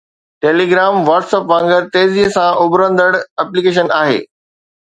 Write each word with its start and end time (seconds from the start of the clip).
Telegram 0.43 0.95
Whats 1.09 1.33
app 1.37 1.45
وانگر 1.51 1.85
تيزيءَ 1.97 2.33
سان 2.39 2.49
اڀرندڙ 2.65 3.11
ايپليڪيشن 3.21 3.97
آهي 4.03 4.21